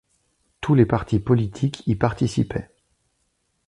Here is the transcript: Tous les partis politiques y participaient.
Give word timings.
Tous 0.61 0.73
les 0.73 0.87
partis 0.87 1.19
politiques 1.19 1.83
y 1.87 1.93
participaient. 1.95 2.71